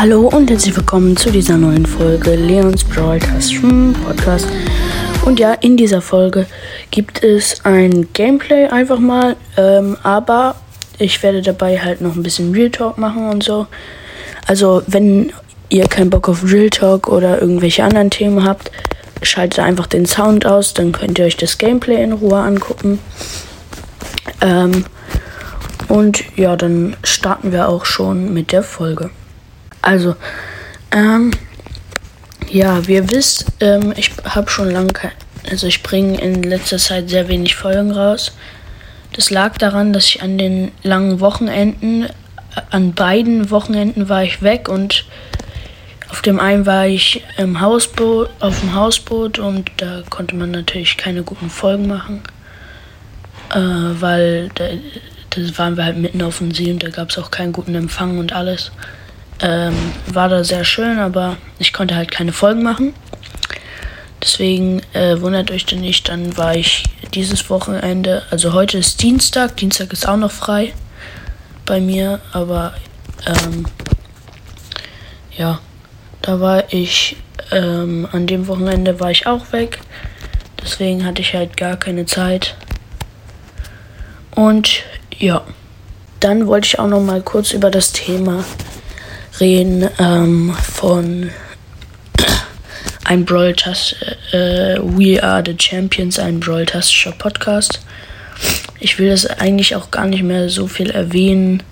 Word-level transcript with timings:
Hallo 0.00 0.28
und 0.28 0.48
herzlich 0.48 0.74
willkommen 0.74 1.14
zu 1.14 1.30
dieser 1.30 1.58
neuen 1.58 1.84
Folge 1.84 2.34
Leons 2.34 2.84
Broadcast 2.84 3.54
Podcast. 4.02 4.48
Und 5.26 5.38
ja, 5.38 5.52
in 5.52 5.76
dieser 5.76 6.00
Folge 6.00 6.46
gibt 6.90 7.22
es 7.22 7.62
ein 7.66 8.08
Gameplay 8.14 8.66
einfach 8.68 8.98
mal, 8.98 9.36
ähm, 9.58 9.98
aber 10.02 10.54
ich 10.98 11.22
werde 11.22 11.42
dabei 11.42 11.78
halt 11.78 12.00
noch 12.00 12.16
ein 12.16 12.22
bisschen 12.22 12.54
Real 12.54 12.70
Talk 12.70 12.96
machen 12.96 13.28
und 13.28 13.42
so. 13.42 13.66
Also, 14.46 14.80
wenn 14.86 15.34
ihr 15.68 15.86
keinen 15.86 16.08
Bock 16.08 16.30
auf 16.30 16.50
Real 16.50 16.70
Talk 16.70 17.06
oder 17.06 17.38
irgendwelche 17.38 17.84
anderen 17.84 18.08
Themen 18.08 18.42
habt, 18.42 18.70
schaltet 19.20 19.58
einfach 19.58 19.86
den 19.86 20.06
Sound 20.06 20.46
aus, 20.46 20.72
dann 20.72 20.92
könnt 20.92 21.18
ihr 21.18 21.26
euch 21.26 21.36
das 21.36 21.58
Gameplay 21.58 22.02
in 22.02 22.12
Ruhe 22.12 22.38
angucken. 22.38 23.00
Ähm, 24.40 24.86
und 25.88 26.24
ja, 26.38 26.56
dann 26.56 26.96
starten 27.04 27.52
wir 27.52 27.68
auch 27.68 27.84
schon 27.84 28.32
mit 28.32 28.50
der 28.50 28.62
Folge. 28.62 29.10
Also, 29.82 30.16
ähm, 30.90 31.30
ja, 32.48 32.86
wie 32.86 32.94
ihr 32.94 33.10
wisst, 33.10 33.46
ähm, 33.60 33.92
ich 33.96 34.10
habe 34.24 34.50
schon 34.50 34.70
lange, 34.70 34.92
also 35.50 35.66
ich 35.66 35.82
bringe 35.82 36.20
in 36.20 36.42
letzter 36.42 36.78
Zeit 36.78 37.08
sehr 37.08 37.28
wenig 37.28 37.54
Folgen 37.54 37.92
raus. 37.92 38.32
Das 39.12 39.30
lag 39.30 39.56
daran, 39.58 39.92
dass 39.92 40.06
ich 40.06 40.22
an 40.22 40.38
den 40.38 40.72
langen 40.82 41.20
Wochenenden, 41.20 42.08
an 42.70 42.92
beiden 42.92 43.50
Wochenenden 43.50 44.08
war 44.08 44.24
ich 44.24 44.42
weg 44.42 44.68
und 44.68 45.04
auf 46.10 46.22
dem 46.22 46.40
einen 46.40 46.66
war 46.66 46.86
ich 46.86 47.22
im 47.36 47.60
Hausboot, 47.60 48.30
auf 48.40 48.58
dem 48.60 48.74
Hausboot 48.74 49.38
und 49.38 49.70
da 49.76 50.02
konnte 50.10 50.34
man 50.34 50.50
natürlich 50.50 50.96
keine 50.96 51.22
guten 51.22 51.48
Folgen 51.48 51.86
machen, 51.86 52.22
äh, 53.50 54.00
weil 54.00 54.50
da, 54.56 54.64
da 55.30 55.58
waren 55.58 55.76
wir 55.76 55.84
halt 55.84 55.98
mitten 55.98 56.22
auf 56.22 56.38
dem 56.38 56.52
See 56.52 56.72
und 56.72 56.82
da 56.82 56.90
gab 56.90 57.10
es 57.10 57.18
auch 57.18 57.30
keinen 57.30 57.52
guten 57.52 57.76
Empfang 57.76 58.18
und 58.18 58.32
alles. 58.32 58.72
Ähm, 59.42 59.74
war 60.06 60.28
da 60.28 60.44
sehr 60.44 60.64
schön, 60.64 60.98
aber 60.98 61.36
ich 61.58 61.72
konnte 61.72 61.96
halt 61.96 62.10
keine 62.10 62.32
Folgen 62.32 62.62
machen. 62.62 62.94
Deswegen 64.22 64.82
äh, 64.92 65.20
wundert 65.22 65.50
euch 65.50 65.64
denn 65.64 65.80
nicht, 65.80 66.08
dann 66.10 66.36
war 66.36 66.54
ich 66.54 66.84
dieses 67.14 67.48
Wochenende, 67.48 68.22
also 68.30 68.52
heute 68.52 68.76
ist 68.76 69.02
Dienstag, 69.02 69.56
Dienstag 69.56 69.92
ist 69.94 70.06
auch 70.06 70.18
noch 70.18 70.30
frei 70.30 70.74
bei 71.64 71.80
mir, 71.80 72.20
aber 72.32 72.74
ähm, 73.26 73.64
ja, 75.38 75.58
da 76.20 76.38
war 76.38 76.70
ich, 76.70 77.16
ähm, 77.50 78.06
an 78.12 78.26
dem 78.26 78.46
Wochenende 78.46 79.00
war 79.00 79.10
ich 79.10 79.26
auch 79.26 79.52
weg, 79.52 79.80
deswegen 80.62 81.06
hatte 81.06 81.22
ich 81.22 81.32
halt 81.32 81.56
gar 81.56 81.78
keine 81.78 82.04
Zeit. 82.04 82.56
Und 84.32 84.82
ja, 85.18 85.42
dann 86.20 86.46
wollte 86.46 86.66
ich 86.66 86.78
auch 86.78 86.88
noch 86.88 87.00
mal 87.00 87.22
kurz 87.22 87.52
über 87.52 87.70
das 87.70 87.92
Thema 87.92 88.44
reden 89.40 89.88
ähm, 89.98 90.54
von 90.54 91.30
ein 93.04 93.24
Brawl 93.24 93.54
äh, 94.32 94.78
We 94.80 95.22
Are 95.22 95.42
the 95.44 95.56
Champions, 95.58 96.18
ein 96.18 96.38
Brawl 96.38 96.66
Podcast. 97.18 97.80
Ich 98.78 98.98
will 98.98 99.10
das 99.10 99.26
eigentlich 99.26 99.74
auch 99.74 99.90
gar 99.90 100.06
nicht 100.06 100.22
mehr 100.22 100.48
so 100.48 100.66
viel 100.66 100.90
erwähnen, 100.90 101.62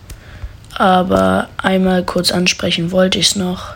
aber 0.75 1.49
einmal 1.59 2.03
kurz 2.03 2.31
ansprechen 2.33 2.91
wollte 2.91 3.19
ich 3.19 3.29
es 3.29 3.37
noch, 3.37 3.75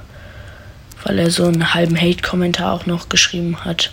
weil 1.05 1.19
er 1.19 1.31
so 1.31 1.47
einen 1.47 1.75
halben 1.75 1.97
Hate-Kommentar 1.97 2.73
auch 2.73 2.87
noch 2.87 3.09
geschrieben 3.09 3.65
hat. 3.65 3.93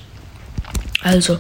Also, 1.01 1.39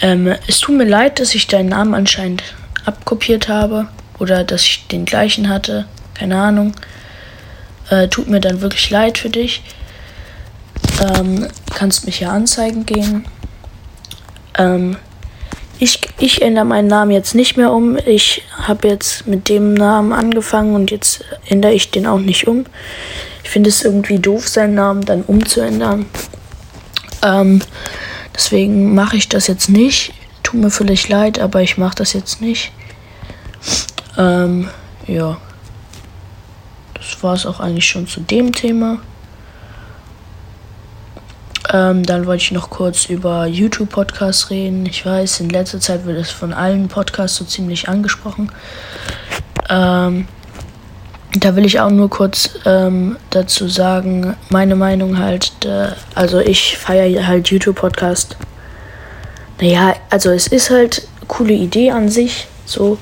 ähm, 0.00 0.34
es 0.46 0.60
tut 0.60 0.76
mir 0.76 0.84
leid, 0.84 1.18
dass 1.18 1.34
ich 1.34 1.46
deinen 1.46 1.70
Namen 1.70 1.94
anscheinend 1.94 2.42
abkopiert 2.84 3.48
habe 3.48 3.88
oder 4.18 4.44
dass 4.44 4.62
ich 4.62 4.86
den 4.88 5.04
gleichen 5.04 5.48
hatte, 5.48 5.86
keine 6.14 6.40
Ahnung. 6.40 6.74
Äh, 7.90 8.08
tut 8.08 8.28
mir 8.28 8.40
dann 8.40 8.60
wirklich 8.60 8.90
leid 8.90 9.18
für 9.18 9.30
dich. 9.30 9.62
Ähm, 11.00 11.48
kannst 11.74 12.06
mich 12.06 12.20
ja 12.20 12.30
anzeigen 12.30 12.84
gehen. 12.86 13.24
Ähm, 14.56 14.96
ich, 15.78 16.00
ich 16.18 16.42
ändere 16.42 16.64
meinen 16.64 16.88
Namen 16.88 17.12
jetzt 17.12 17.34
nicht 17.34 17.56
mehr 17.56 17.72
um. 17.72 17.96
Ich 18.04 18.42
habe 18.62 18.88
jetzt 18.88 19.26
mit 19.26 19.48
dem 19.48 19.74
Namen 19.74 20.12
angefangen 20.12 20.74
und 20.74 20.90
jetzt 20.90 21.24
ändere 21.46 21.72
ich 21.72 21.90
den 21.90 22.06
auch 22.06 22.18
nicht 22.18 22.48
um. 22.48 22.64
Ich 23.44 23.50
finde 23.50 23.70
es 23.70 23.84
irgendwie 23.84 24.18
doof, 24.18 24.48
seinen 24.48 24.74
Namen 24.74 25.04
dann 25.04 25.22
umzuändern. 25.22 26.06
Ähm, 27.24 27.60
deswegen 28.34 28.94
mache 28.94 29.16
ich 29.16 29.28
das 29.28 29.46
jetzt 29.46 29.68
nicht. 29.68 30.12
Tut 30.42 30.60
mir 30.60 30.70
vielleicht 30.70 31.08
leid, 31.08 31.38
aber 31.38 31.62
ich 31.62 31.78
mache 31.78 31.96
das 31.96 32.12
jetzt 32.12 32.40
nicht. 32.40 32.72
Ähm, 34.18 34.68
ja 35.06 35.38
das 36.98 37.22
war 37.22 37.34
es 37.34 37.46
auch 37.46 37.60
eigentlich 37.60 37.86
schon 37.86 38.06
zu 38.06 38.20
dem 38.20 38.52
Thema. 38.52 38.98
Ähm, 41.70 42.04
dann 42.04 42.26
wollte 42.26 42.42
ich 42.42 42.52
noch 42.52 42.70
kurz 42.70 43.06
über 43.06 43.46
YouTube-Podcasts 43.46 44.50
reden. 44.50 44.86
Ich 44.86 45.04
weiß, 45.04 45.40
in 45.40 45.50
letzter 45.50 45.80
Zeit 45.80 46.06
wird 46.06 46.18
es 46.18 46.30
von 46.30 46.54
allen 46.54 46.88
Podcasts 46.88 47.36
so 47.36 47.44
ziemlich 47.44 47.88
angesprochen. 47.88 48.50
Ähm, 49.68 50.26
da 51.32 51.54
will 51.56 51.66
ich 51.66 51.78
auch 51.78 51.90
nur 51.90 52.08
kurz 52.08 52.58
ähm, 52.64 53.16
dazu 53.28 53.68
sagen, 53.68 54.34
meine 54.48 54.76
Meinung 54.76 55.18
halt, 55.18 55.52
äh, 55.66 55.88
also 56.14 56.38
ich 56.38 56.78
feiere 56.78 57.26
halt 57.26 57.48
YouTube-Podcast. 57.48 58.36
Naja, 59.60 59.94
also 60.08 60.30
es 60.30 60.46
ist 60.46 60.70
halt 60.70 61.06
eine 61.18 61.26
coole 61.26 61.52
Idee 61.52 61.90
an 61.90 62.08
sich, 62.08 62.46
so 62.64 62.96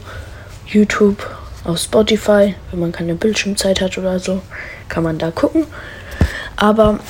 YouTube 0.66 1.24
auf 1.66 1.78
Spotify, 1.78 2.54
wenn 2.71 2.81
man 2.81 2.93
keine 2.93 3.15
Bildschirmzeit 3.15 3.81
hat 3.81 3.99
oder 3.99 4.19
so, 4.19 4.41
kann 4.88 5.03
man 5.03 5.19
da 5.19 5.31
gucken. 5.31 5.66
Aber 6.56 7.00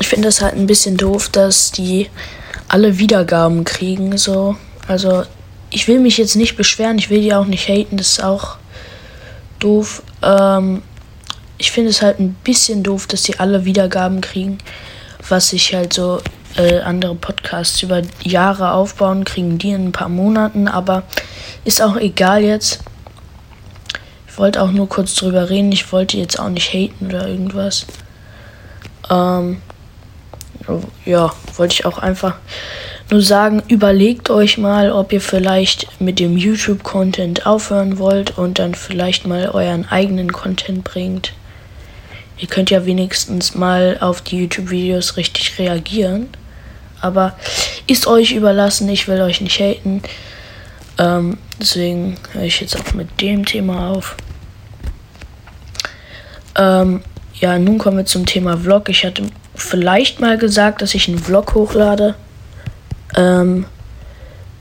ich 0.00 0.08
finde 0.08 0.28
es 0.28 0.40
halt 0.40 0.54
ein 0.54 0.66
bisschen 0.66 0.96
doof, 0.96 1.28
dass 1.28 1.72
die 1.72 2.08
alle 2.68 2.98
Wiedergaben 2.98 3.64
kriegen. 3.64 4.16
So. 4.16 4.56
Also 4.88 5.24
ich 5.70 5.88
will 5.88 6.00
mich 6.00 6.18
jetzt 6.18 6.36
nicht 6.36 6.56
beschweren, 6.56 6.98
ich 6.98 7.10
will 7.10 7.20
die 7.20 7.34
auch 7.34 7.46
nicht 7.46 7.68
haten, 7.68 7.96
das 7.96 8.12
ist 8.12 8.24
auch 8.24 8.56
doof. 9.58 10.02
Ähm, 10.22 10.82
ich 11.58 11.72
finde 11.72 11.90
es 11.90 12.02
halt 12.02 12.20
ein 12.20 12.34
bisschen 12.44 12.82
doof, 12.82 13.06
dass 13.06 13.22
die 13.22 13.38
alle 13.38 13.64
Wiedergaben 13.64 14.20
kriegen, 14.20 14.58
was 15.28 15.50
sich 15.50 15.74
halt 15.74 15.92
so 15.92 16.20
äh, 16.56 16.80
andere 16.80 17.14
Podcasts 17.14 17.82
über 17.82 18.02
Jahre 18.22 18.72
aufbauen, 18.72 19.24
kriegen 19.24 19.58
die 19.58 19.70
in 19.70 19.88
ein 19.88 19.92
paar 19.92 20.08
Monaten, 20.08 20.68
aber 20.68 21.04
ist 21.64 21.82
auch 21.82 21.96
egal 21.96 22.42
jetzt. 22.42 22.80
Ich 24.34 24.38
wollte 24.40 24.62
auch 24.62 24.72
nur 24.72 24.88
kurz 24.88 25.14
drüber 25.14 25.48
reden. 25.48 25.70
Ich 25.70 25.92
wollte 25.92 26.16
jetzt 26.16 26.40
auch 26.40 26.48
nicht 26.48 26.72
haten 26.72 27.06
oder 27.06 27.28
irgendwas. 27.28 27.86
Ähm, 29.08 29.62
ja, 31.04 31.32
wollte 31.56 31.74
ich 31.74 31.86
auch 31.86 31.98
einfach 31.98 32.34
nur 33.12 33.22
sagen, 33.22 33.62
überlegt 33.68 34.30
euch 34.30 34.58
mal, 34.58 34.90
ob 34.90 35.12
ihr 35.12 35.20
vielleicht 35.20 36.00
mit 36.00 36.18
dem 36.18 36.36
YouTube-Content 36.36 37.46
aufhören 37.46 37.98
wollt 37.98 38.36
und 38.36 38.58
dann 38.58 38.74
vielleicht 38.74 39.24
mal 39.24 39.50
euren 39.50 39.86
eigenen 39.88 40.32
Content 40.32 40.82
bringt. 40.82 41.32
Ihr 42.36 42.48
könnt 42.48 42.70
ja 42.70 42.86
wenigstens 42.86 43.54
mal 43.54 43.98
auf 44.00 44.20
die 44.20 44.38
YouTube-Videos 44.38 45.16
richtig 45.16 45.60
reagieren. 45.60 46.26
Aber 47.00 47.38
ist 47.86 48.08
euch 48.08 48.32
überlassen, 48.32 48.88
ich 48.88 49.06
will 49.06 49.20
euch 49.20 49.40
nicht 49.40 49.60
haten. 49.60 50.02
Ähm, 50.98 51.38
deswegen 51.60 52.16
höre 52.32 52.42
ich 52.42 52.60
jetzt 52.60 52.76
auch 52.76 52.94
mit 52.94 53.20
dem 53.20 53.44
Thema 53.44 53.90
auf. 53.90 54.16
Ähm, 56.56 57.02
ja, 57.34 57.58
nun 57.58 57.78
kommen 57.78 57.98
wir 57.98 58.06
zum 58.06 58.26
Thema 58.26 58.56
Vlog. 58.56 58.88
Ich 58.88 59.04
hatte 59.04 59.24
vielleicht 59.54 60.20
mal 60.20 60.38
gesagt, 60.38 60.82
dass 60.82 60.94
ich 60.94 61.08
einen 61.08 61.18
Vlog 61.18 61.54
hochlade. 61.54 62.14
Ähm, 63.16 63.66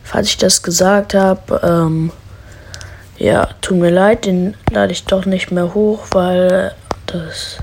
falls 0.03 0.27
ich 0.27 0.37
das 0.37 0.63
gesagt 0.63 1.13
habe, 1.13 1.61
ähm, 1.63 2.11
ja, 3.17 3.49
tut 3.61 3.77
mir 3.77 3.89
leid, 3.89 4.25
den 4.25 4.55
lade 4.71 4.91
ich 4.91 5.05
doch 5.05 5.25
nicht 5.25 5.51
mehr 5.51 5.73
hoch, 5.73 6.05
weil 6.11 6.73
das, 7.05 7.57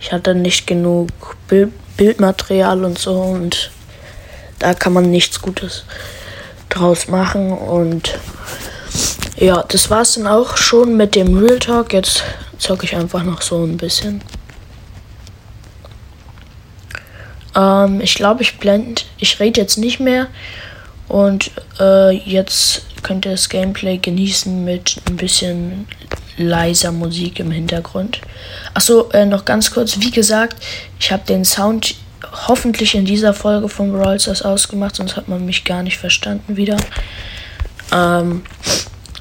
ich 0.00 0.12
hatte 0.12 0.34
nicht 0.34 0.66
genug 0.66 1.08
Bild, 1.48 1.72
Bildmaterial 1.96 2.84
und 2.84 2.98
so 2.98 3.14
und 3.14 3.70
da 4.58 4.74
kann 4.74 4.92
man 4.92 5.10
nichts 5.10 5.40
Gutes 5.40 5.84
draus 6.68 7.08
machen 7.08 7.52
und 7.52 8.18
ja, 9.36 9.64
das 9.68 9.90
war's 9.90 10.14
dann 10.14 10.26
auch 10.26 10.56
schon 10.56 10.96
mit 10.96 11.14
dem 11.14 11.38
Real 11.38 11.58
Talk. 11.58 11.92
Jetzt 11.92 12.22
zocke 12.58 12.84
ich 12.84 12.96
einfach 12.96 13.22
noch 13.22 13.42
so 13.42 13.64
ein 13.64 13.76
bisschen. 13.76 14.22
Ähm, 17.54 18.00
ich 18.00 18.14
glaube, 18.14 18.42
ich 18.42 18.58
blende, 18.58 19.02
ich 19.18 19.40
rede 19.40 19.60
jetzt 19.60 19.78
nicht 19.78 20.00
mehr. 20.00 20.28
Und 21.08 21.50
äh, 21.78 22.16
jetzt 22.16 22.82
könnt 23.02 23.24
ihr 23.26 23.32
das 23.32 23.48
Gameplay 23.48 23.98
genießen 23.98 24.64
mit 24.64 24.96
ein 25.06 25.16
bisschen 25.16 25.86
leiser 26.36 26.92
Musik 26.92 27.38
im 27.40 27.50
Hintergrund. 27.50 28.20
Achso, 28.74 29.08
äh, 29.10 29.24
noch 29.24 29.44
ganz 29.44 29.70
kurz. 29.70 30.00
Wie 30.00 30.10
gesagt, 30.10 30.56
ich 30.98 31.12
habe 31.12 31.24
den 31.24 31.44
Sound 31.44 31.94
hoffentlich 32.48 32.94
in 32.94 33.04
dieser 33.04 33.32
Folge 33.32 33.68
von 33.68 33.92
Brawl 33.92 34.18
ausgemacht, 34.42 34.96
sonst 34.96 35.16
hat 35.16 35.28
man 35.28 35.46
mich 35.46 35.64
gar 35.64 35.82
nicht 35.82 35.96
verstanden 35.96 36.56
wieder. 36.56 36.76
Ähm, 37.92 38.42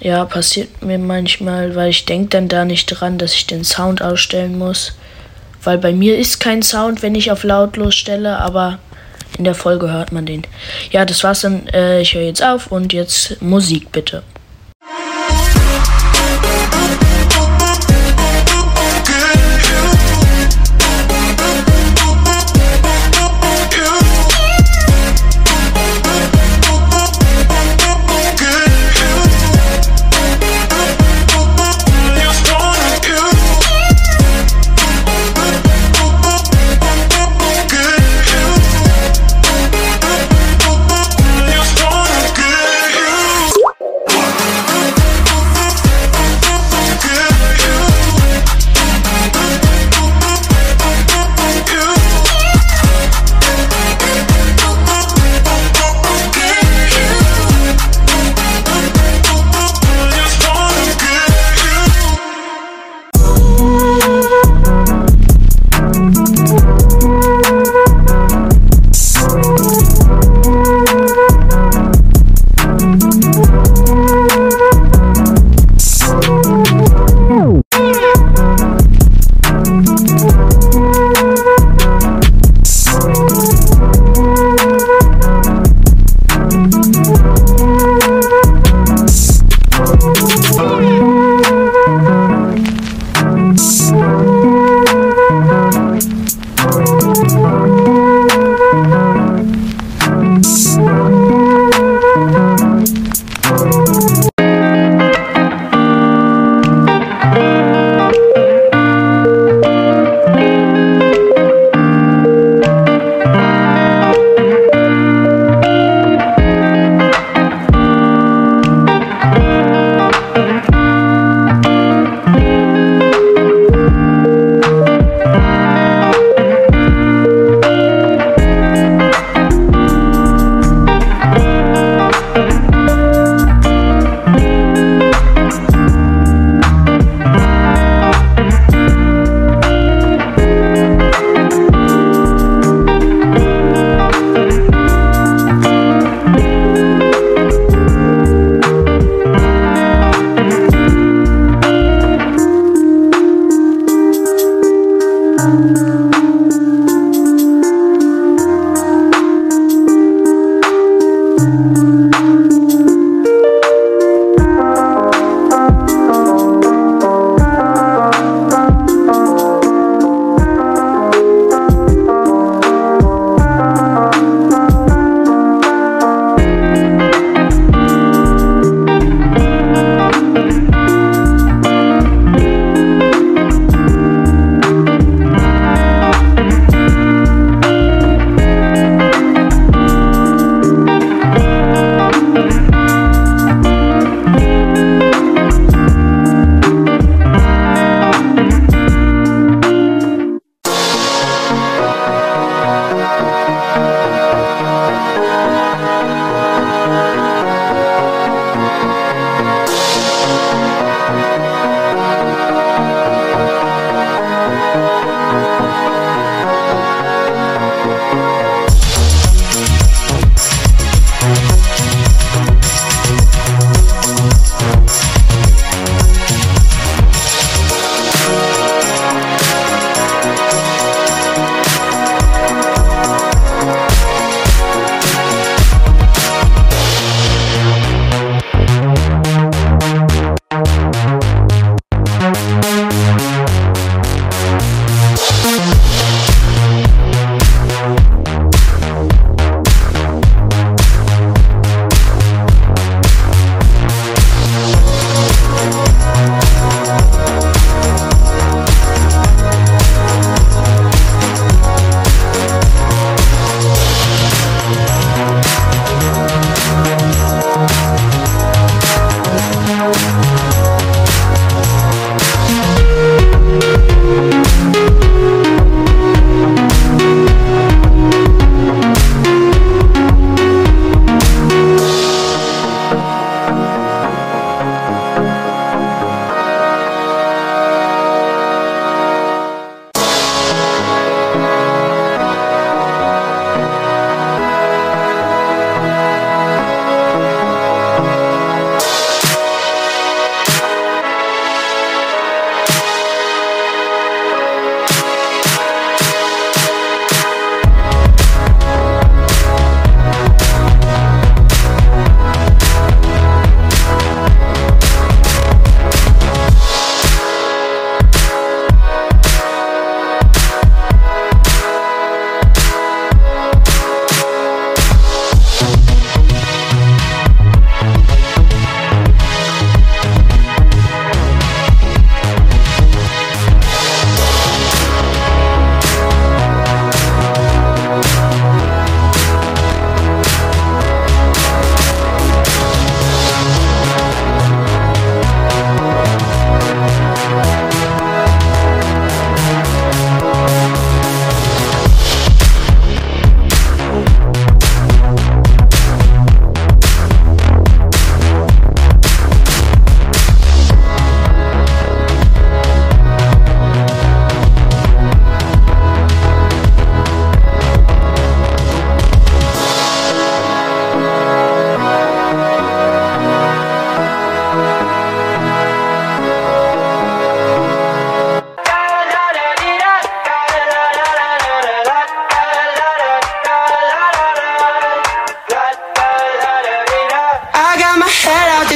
ja, 0.01 0.25
passiert 0.25 0.83
mir 0.83 0.99
manchmal, 0.99 1.75
weil 1.75 1.89
ich 1.89 2.05
denke 2.05 2.29
dann 2.29 2.47
da 2.47 2.65
nicht 2.65 2.87
dran, 2.87 3.17
dass 3.17 3.33
ich 3.33 3.47
den 3.47 3.63
Sound 3.63 4.01
ausstellen 4.01 4.57
muss. 4.57 4.93
weil 5.63 5.77
bei 5.79 5.93
mir 5.93 6.17
ist 6.19 6.39
kein 6.39 6.61
Sound, 6.61 7.01
wenn 7.01 7.15
ich 7.15 7.31
auf 7.31 7.43
lautlos 7.43 7.95
stelle, 7.95 8.37
aber 8.37 8.77
in 9.37 9.45
der 9.45 9.55
Folge 9.55 9.91
hört 9.91 10.11
man 10.11 10.25
den. 10.25 10.43
Ja, 10.91 11.05
das 11.05 11.23
war's 11.23 11.41
dann. 11.41 11.67
Äh, 11.67 12.01
ich 12.01 12.13
höre 12.13 12.21
jetzt 12.21 12.43
auf 12.43 12.71
und 12.71 12.93
jetzt 12.93 13.41
Musik 13.41 13.91
bitte. 13.91 14.23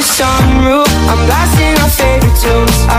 sunroof. 0.02 0.88
I'm 1.10 1.26
blasting 1.26 1.76
our 1.84 1.90
favorite 1.90 2.36
tunes. 2.40 2.99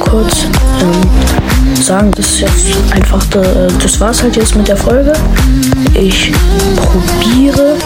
kurz 0.00 0.46
ähm, 0.80 1.74
sagen, 1.82 2.10
das 2.16 2.26
ist 2.26 2.40
jetzt 2.40 2.92
einfach, 2.92 3.24
de, 3.26 3.42
das 3.82 4.00
war's 4.00 4.22
halt 4.22 4.36
jetzt 4.36 4.56
mit 4.56 4.68
der 4.68 4.76
Folge. 4.76 5.12
Ich 5.94 6.32
probiere 6.76 7.76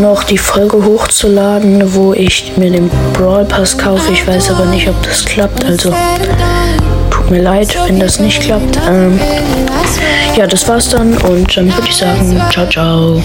noch 0.00 0.24
die 0.24 0.38
Folge 0.38 0.84
hochzuladen, 0.84 1.94
wo 1.94 2.12
ich 2.12 2.52
mir 2.56 2.70
den 2.70 2.90
Brawl 3.12 3.44
Pass 3.44 3.76
kaufe. 3.76 4.12
Ich 4.12 4.26
weiß 4.26 4.50
aber 4.50 4.66
nicht, 4.66 4.88
ob 4.88 5.00
das 5.02 5.24
klappt. 5.24 5.64
Also 5.64 5.94
tut 7.10 7.30
mir 7.30 7.42
leid, 7.42 7.76
wenn 7.86 7.98
das 7.98 8.18
nicht 8.20 8.42
klappt. 8.42 8.78
Ähm, 8.88 9.18
ja, 10.36 10.46
das 10.46 10.68
war's 10.68 10.90
dann 10.90 11.16
und 11.18 11.56
dann 11.56 11.72
würde 11.74 11.88
ich 11.88 11.96
sagen, 11.96 12.40
ciao, 12.50 12.68
ciao. 12.68 13.22